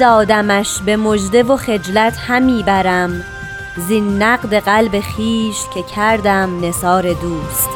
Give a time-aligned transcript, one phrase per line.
[0.00, 3.24] دادمش به مژده و خجلت همی برم
[3.76, 7.68] زین نقد قلب خیش که کردم نثار دوست.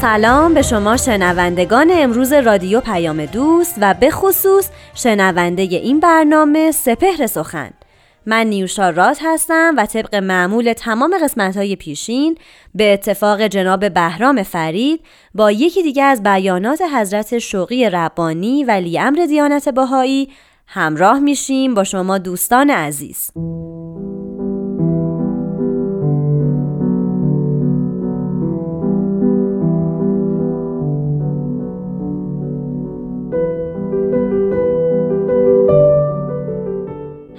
[0.00, 7.26] سلام به شما شنوندگان امروز رادیو پیام دوست و به خصوص شنونده این برنامه سپهر
[7.26, 7.77] سخن.
[8.26, 12.38] من نیوشا رات هستم و طبق معمول تمام قسمت های پیشین
[12.74, 15.00] به اتفاق جناب بهرام فرید
[15.34, 20.28] با یکی دیگه از بیانات حضرت شوقی ربانی ولی امر دیانت باهایی
[20.66, 21.74] همراه میشیم.
[21.74, 23.30] با شما دوستان عزیز.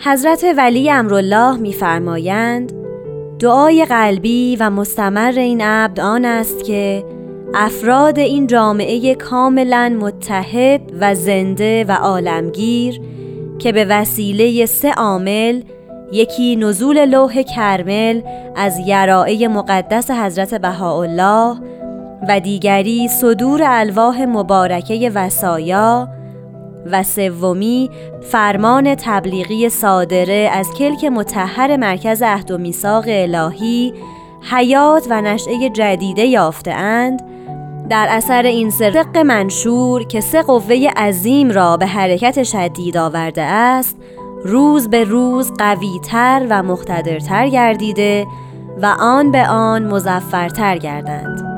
[0.03, 2.73] حضرت ولی امرالله میفرمایند
[3.39, 7.05] دعای قلبی و مستمر این عبد آن است که
[7.53, 13.01] افراد این جامعه کاملا متحد و زنده و عالمگیر
[13.59, 15.61] که به وسیله سه عامل
[16.11, 18.21] یکی نزول لوح کرمل
[18.55, 21.57] از یرائه مقدس حضرت بهاءالله
[22.29, 26.18] و دیگری صدور الواح مبارکه وسایا
[26.85, 27.89] و سومی
[28.31, 33.93] فرمان تبلیغی صادره از کلک متحر مرکز عهد و میثاق الهی
[34.51, 37.21] حیات و نشعه جدیده یافتهاند.
[37.89, 43.97] در اثر این سرق منشور که سه قوه عظیم را به حرکت شدید آورده است
[44.43, 48.27] روز به روز قویتر و مقتدرتر گردیده
[48.81, 51.48] و آن به آن مزفرتر گردند.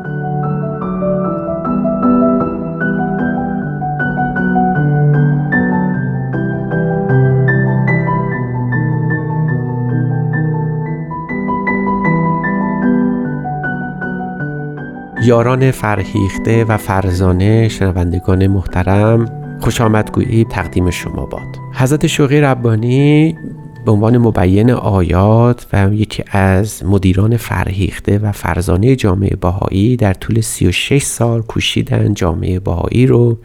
[15.23, 19.25] یاران فرهیخته و فرزانه شنوندگان محترم
[19.61, 21.57] خوش آمدگویی تقدیم شما باد.
[21.73, 23.37] حضرت شوقی ربانی
[23.85, 30.41] به عنوان مبین آیات و یکی از مدیران فرهیخته و فرزانه جامعه باهایی در طول
[30.41, 33.37] 36 سال کوشیدن جامعه باهایی رو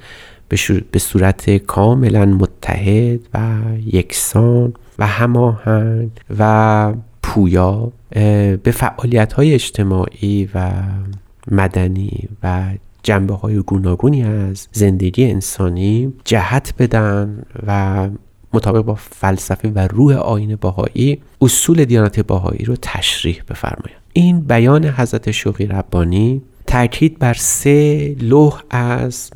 [0.91, 3.39] به صورت کاملا متحد و
[3.93, 7.93] یکسان و هماهنگ و پویا
[8.63, 10.71] به فعالیت های اجتماعی و
[11.51, 18.09] مدنی و جنبه های گوناگونی از زندگی انسانی جهت بدن و
[18.53, 24.85] مطابق با فلسفه و روح آین باهایی اصول دیانت باهایی رو تشریح بفرمایند این بیان
[24.85, 29.31] حضرت شوقی ربانی تاکید بر سه لوح از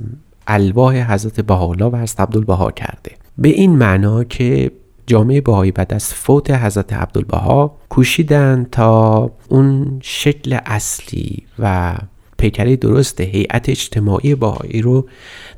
[0.47, 3.13] الواح حضرت بهاءالله و حضرت عبدالبها کرده.
[3.39, 4.71] به این معنا که
[5.11, 11.95] جامعه بهایی بعد از فوت حضرت عبدالبها کوشیدن تا اون شکل اصلی و
[12.39, 15.09] پیکره درست هیئت اجتماعی بهایی رو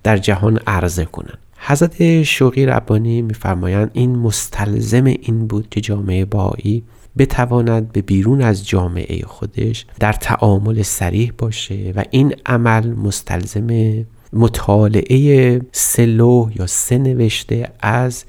[0.02, 1.38] در جهان عرضه کنند.
[1.56, 6.82] حضرت شوقی ربانی میفرمایند این مستلزم این بود که جامعه بهایی
[7.18, 15.60] بتواند به بیرون از جامعه خودش در تعامل سریح باشه و این عمل مستلزم مطالعه
[15.72, 18.24] سلو یا سه نوشته از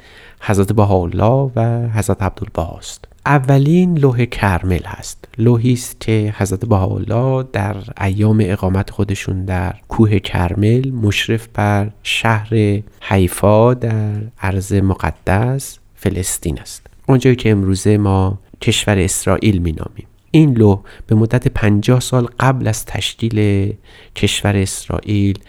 [0.46, 7.46] حضرت بهاءالله و حضرت عبدالبها است اولین لوح کرمل هست لوحی است که حضرت بهاءالله
[7.54, 16.60] در ایام اقامت خودشون در کوه کرمل مشرف بر شهر حیفا در عرض مقدس فلسطین
[16.60, 16.88] است.
[17.08, 20.08] اونجایی که امروزه ما کشور اسرائیل مینامیم.
[20.32, 23.74] این لوح به مدت پنجاه سال قبل از تشکیل
[24.16, 25.40] کشور اسرائیل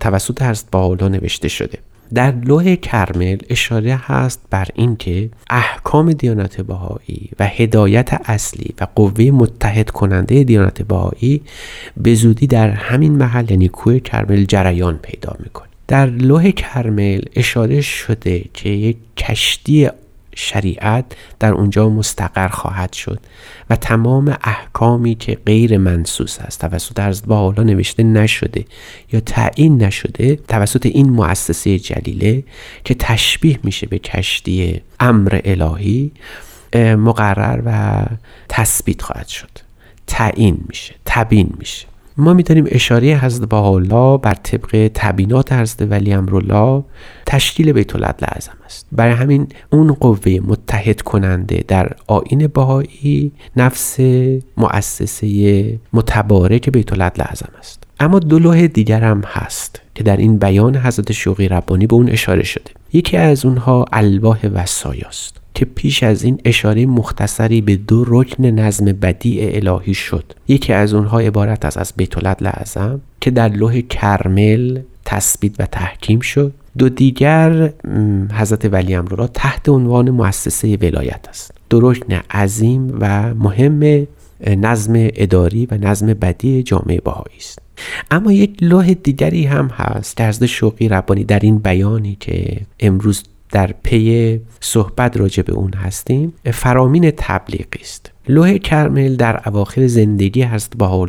[0.00, 1.78] توسط حضرت بهاءالله نوشته شده.
[2.14, 9.24] در لوح کرمل اشاره هست بر اینکه احکام دیانت بهایی و هدایت اصلی و قوه
[9.24, 11.42] متحد کننده دیانت بهایی
[11.96, 15.68] به زودی در همین محل یعنی کوه کرمل جریان پیدا می‌کنه.
[15.88, 19.88] در لوح کرمل اشاره شده که یک کشتی
[20.34, 21.04] شریعت
[21.40, 23.20] در اونجا مستقر خواهد شد
[23.70, 28.64] و تمام احکامی که غیر منسوس است توسط حضرت با حالا نوشته نشده
[29.12, 32.44] یا تعیین نشده توسط این مؤسسه جلیله
[32.84, 36.12] که تشبیه میشه به کشتی امر الهی
[36.76, 38.04] مقرر و
[38.48, 39.58] تثبیت خواهد شد.
[40.06, 41.91] تعیین میشه تبیین میشه.
[42.16, 46.84] ما می‌تونیم اشاره حضرت بهاءالله بر طبق تبینات حضرت ولی امرالله
[47.26, 48.86] تشکیل بیت لازم است.
[48.92, 54.00] برای همین اون قوه متحد کننده در آین بهایی نفس
[54.56, 57.82] مؤسسه متبارک بیت لازم است.
[58.00, 62.08] اما دو لوح دیگر هم هست که در این بیان حضرت شوقی ربانی به اون
[62.08, 62.70] اشاره شده.
[62.92, 68.84] یکی از اونها الواح وسایاست که پیش از این اشاره مختصری به دو رکن نظم
[68.84, 70.24] بدیع الهی شد.
[70.48, 76.20] یکی از اونها عبارت از از بیت لعظم که در لوح کرمل تثبیت و تحکیم
[76.20, 76.52] شد.
[76.78, 77.72] دو دیگر
[78.32, 81.54] حضرت ولی را تحت عنوان مؤسسه ولایت است.
[81.70, 84.06] دو رکن عظیم و مهم
[84.46, 87.58] نظم اداری و نظم بدی جامعه بهایی است.
[88.10, 93.22] اما یک لوح دیگری هم هست در شوقی ربانی در این بیانی که امروز
[93.52, 96.32] در پی صحبت راجع به اون هستیم.
[96.52, 98.10] فرامین تبلیغی است.
[98.28, 101.08] لوح کرمل در اواخر زندگی هست با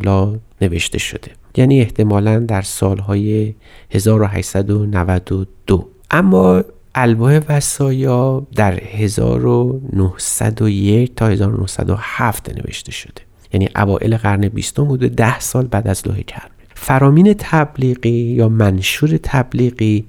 [0.62, 1.32] نوشته شده.
[1.58, 3.54] یعنی احتمالا در سالهای
[3.92, 6.64] 1892 اما
[6.96, 13.22] الواح وسایا در 1901 تا 1907 نوشته شده.
[13.54, 16.53] یعنی اوائل قرن بیستم حدود ده سال بعد از لوح کرمل.
[16.84, 20.06] فرامین تبلیغی یا منشور تبلیغی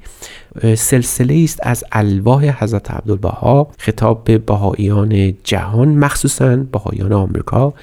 [0.76, 7.74] سلسله است از الواح حضرت عبدالبها خطاب به بهاییان جهان مخصوصا بهاییان آمریکا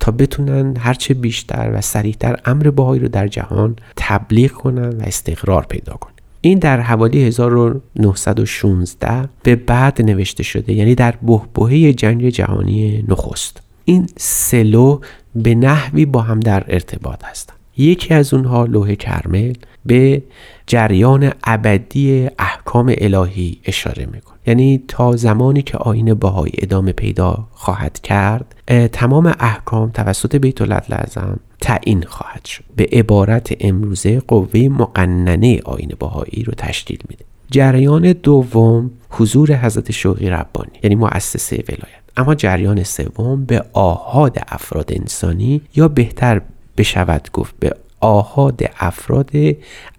[0.00, 5.66] تا بتونن هرچه بیشتر و سریعتر امر بهایی رو در جهان تبلیغ کنن و استقرار
[5.68, 6.12] پیدا کنن.
[6.40, 13.62] این در حوالی 1916 به بعد نوشته شده یعنی در بهبهه جنگ جهانی نخست.
[13.84, 15.00] این سلو
[15.34, 19.52] به نحوی با هم در ارتباط هستند یکی از اونها لوح کرمل
[19.86, 20.22] به
[20.66, 28.00] جریان ابدی احکام الهی اشاره می‌کنه یعنی تا زمانی که آین بهایی ادامه پیدا خواهد
[28.00, 28.54] کرد
[28.92, 32.64] تمام احکام توسط بیت لازم تعیین خواهد شد.
[32.76, 37.24] به عبارت امروزه قوه مقننه آین بهایی رو تشکیل میده.
[37.50, 42.02] جریان دوم حضور حضرت شوقی ربانی یعنی مؤسسه ولایت.
[42.16, 46.40] اما جریان سوم به آهاد افراد انسانی یا بهتر
[46.78, 49.30] بشود گفت به آهاد افراد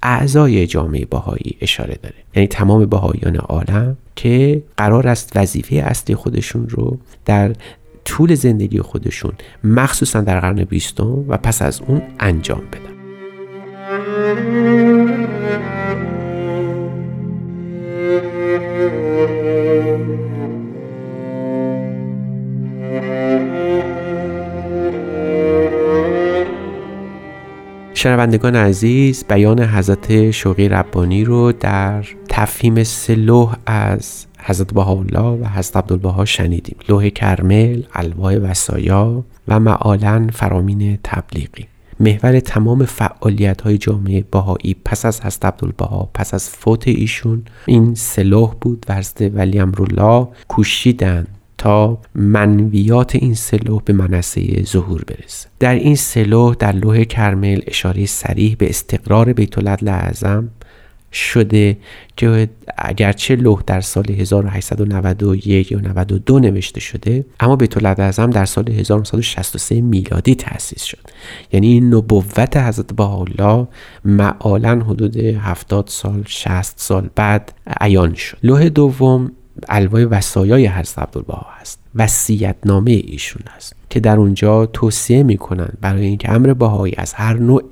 [0.03, 2.15] اعضای جامعه باهایی اشاره داره.
[2.35, 7.53] یعنی تمام باهایان عالم که قرار است وظیفه اصلی خودشون رو در
[8.05, 9.33] طول زندگی خودشون
[9.63, 12.89] مخصوصا در قرن بیستم و پس از اون انجام بدن.
[27.99, 35.77] شنوندگان عزیز بیان حضرت شوقی ربانی رو در تفهیم سلوح از حضرت بهاءالله و حضرت
[35.77, 36.75] عبدالبها شنیدیم.
[36.89, 41.67] لوح کرمل الواح وسایا و معالا فرامین تبلیغی.
[41.99, 47.95] محور تمام فعالیت های جامعه باهایی پس از حضرت عبدالبها پس از فوت ایشون این
[47.95, 48.85] سلوح بود.
[48.89, 55.49] و حضرت ولی امرالله کوشیدند تا منویات این سلوح به منصه ظهور برسه.
[55.59, 60.49] در این سلوح در لوح کرمل اشاره سریح به استقرار بیت لعظم
[61.11, 61.77] شده
[62.17, 68.69] که اگرچه لوح در سال 1891 یا 92 نوشته شده اما بیت لعظم در سال
[68.71, 71.09] 1963 میلادی تأسیس شد.
[71.51, 73.67] یعنی این نبوت حضرت بهاءالله
[74.05, 78.37] معالا حدود 70 سال 60 سال بعد عیان شد.
[78.43, 79.31] لوح دوم
[79.69, 81.79] الوای وسایای حضرت عبدالبها هست.
[81.95, 87.33] وسیعت نامه ایشون است که در اونجا توصیه می‌کنن برای اینکه امر بهایی از هر
[87.33, 87.63] نوع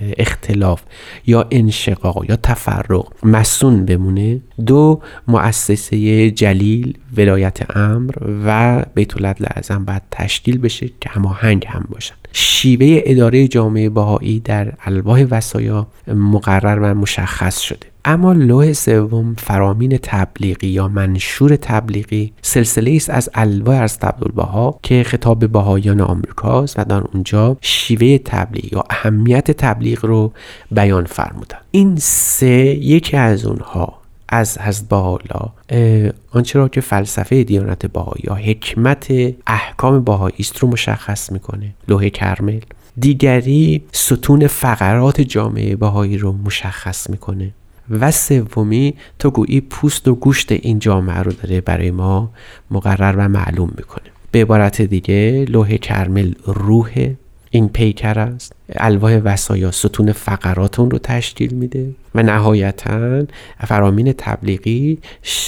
[0.00, 0.82] اختلاف
[1.26, 4.40] یا انشقاق یا تفرق مسون بمونه.
[4.66, 8.14] دو مؤسسه جلیل ولایت امر
[8.46, 12.14] و بیت لازم باید تشکیل بشه که هماهنگ هم باشن.
[12.32, 17.93] شیوه اداره جامعه بهایی در الواح وسایا مقرر و مشخص شده.
[18.06, 25.02] اما لوح سوم فرامین تبلیغی یا منشور تبلیغی سلسله است از الواح از عبدالبها که
[25.02, 30.32] خطاب به بهایان آمریکاست و در اونجا شیوه تبلیغ یا اهمیت تبلیغ رو
[30.70, 31.58] بیان فرمودن.
[31.70, 38.34] این سه یکی از اونها از حضرت بهاءالله آنچه را که فلسفه دیانت بهایی یا
[38.34, 39.06] حکمت
[39.46, 42.60] احکام بهایی است رو مشخص می‌کنه لوح کرمل.
[42.98, 47.50] دیگری ستون فقرات جامعه بهایی رو مشخص می‌کنه.
[47.90, 52.32] و سومی تو گویی پوست و گوشت این جامعه رو داره برای ما
[52.70, 54.04] مقرر و معلوم می‌کنه.
[54.32, 57.14] به عبارت دیگه لوح کرمل روح
[57.50, 58.52] این پیکر است.
[58.76, 63.24] الواح وسایا ستون فقراتون رو تشکیل میده و نهایتا
[63.66, 64.98] فرامین تبلیغی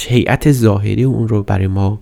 [0.07, 1.99] هیئت ظاهری اون رو برای ما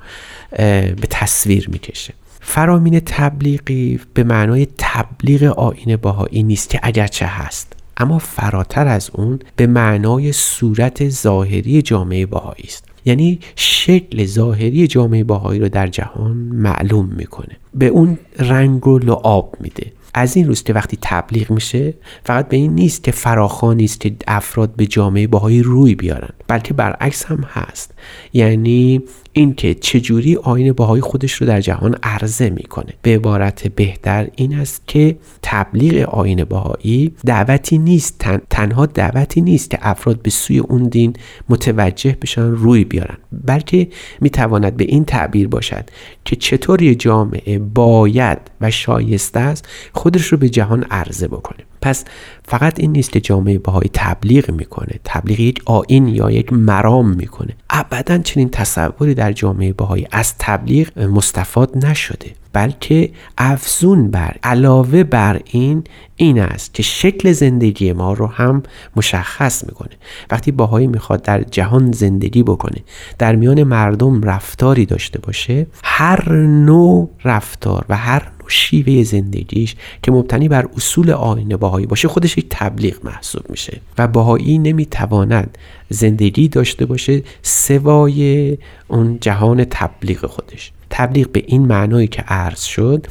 [0.58, 2.14] به تصویر می‌کشه.
[2.42, 7.74] فرامین تبلیغی به معنای تبلیغ آین باهایی نیست که اگرچه هست.
[7.98, 12.86] اما فراتر از اون به معنای صورت ظاهری جامعه باهایی است.
[13.06, 17.58] یعنی شکل ظاهری جامعه باهایی رو در جهان معلوم می‌کنه.
[17.74, 19.92] به اون رنگ و لعاب میده.
[20.18, 21.94] از این روز که وقتی تبلیغ میشه
[22.24, 26.74] فقط به این نیست که فراخوان نیست که افراد به جامعه باهایی روی بیارن بلکه
[26.74, 27.94] برعکس هم هست.
[28.34, 29.02] یعنی
[29.34, 32.94] اینکه چجوری آین باهایی خودش رو در جهان عرضه می‌کنه.
[33.02, 39.78] به عبارت بهتر این است که تبلیغ آین باهایی دعوتی نیست تنها دعوتی نیست که
[39.82, 41.14] افراد به سوی اون دین
[41.50, 43.88] متوجه بشن روی بیارن بلکه
[44.22, 45.90] می‌تواند به این تعبیر باشد
[46.26, 51.66] که چطوری جامعه باید و شایسته است خودش رو به جهان عرضه بکنه.
[51.82, 52.06] پس
[52.48, 57.56] فقط این نیست که جامعه بهایی تبلیغ می‌کنه تبلیغ یک آین یا یک مرام می‌کنه.
[57.70, 65.42] ابدا چنین تصوری در جامعه بهایی از تبلیغ مستفاد نشده بلکه افزون بر علاوه بر
[65.46, 65.84] این
[66.16, 68.64] این است که شکل زندگی ما رو هم
[68.96, 69.90] مشخص می‌کنه.
[70.32, 72.84] وقتی باهایی می‌خواد در جهان زندگی بکنه
[73.18, 80.48] در میان مردم رفتاری داشته باشه هر نوع رفتار و هر شیوه زندگیش که مبتنی
[80.48, 85.58] بر اصول آین باهایی باشه خودش یک تبلیغ محسوب میشه و باهایی نمی‌تواند
[85.90, 90.72] زندگی داشته باشه سوای اون جهان تبلیغ خودش.
[90.90, 93.08] تبلیغ به این معنایی که عرض شد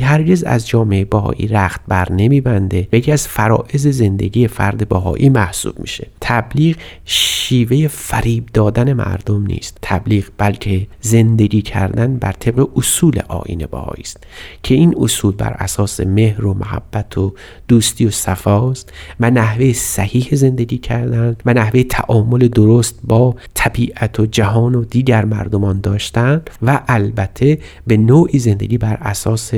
[0.00, 2.88] هرگز از جامعه باهایی رخت بر نمیبنده.
[2.92, 6.06] و یکی از فرائض زندگی فرد باهایی محسوب میشه.
[6.20, 9.78] تبلیغ شیوه فریب دادن مردم نیست.
[9.82, 14.26] تبلیغ بلکه زندگی کردن بر طبق اصول آین باهایی است
[14.62, 17.34] که این اصول بر اساس مهر و محبت و
[17.68, 24.26] دوستی و صفاست و نحوه صحیح زندگی کردن و نحوه تعامل درست با طبیعت و
[24.26, 29.50] جهان و دیگر مردمان داشتن و البته به نوعی زندگی بر اساس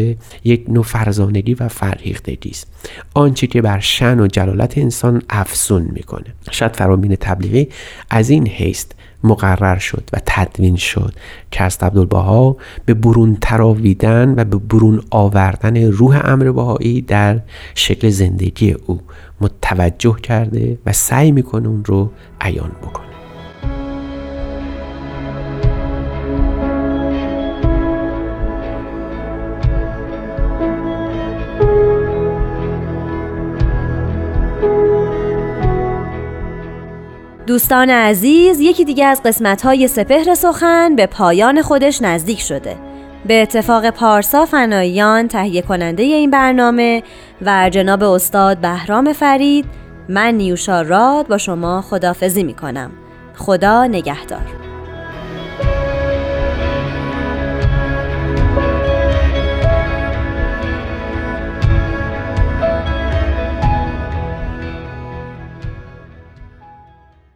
[0.44, 2.66] یک نوع فرزانگی و فرهیختگی است.
[3.14, 7.68] آنچه که بر شن و جلالت انسان افسون می‌کنه شاید فرامین تبلیغی
[8.10, 8.84] از این حیث
[9.24, 11.14] مقرر شد و تدوین شد
[11.50, 17.40] که از عبدالبها به برون تراویدن و به برون آوردن روح امر بهایی در
[17.74, 19.00] شکل زندگی او
[19.40, 22.10] متوجه کرده و سعی می‌کنه اون رو
[22.40, 23.09] عیان بکنه.
[37.50, 42.76] دوستان عزیز یکی دیگه از قسمت های سپهر سخن به پایان خودش نزدیک شده.
[43.26, 47.02] به اتفاق پارسا فناییان تهیه کننده این برنامه
[47.42, 49.64] و جناب استاد بهرام فرید
[50.08, 52.90] من نیوشا راد با شما خدافزی می کنم
[53.36, 54.59] خدا نگهدار.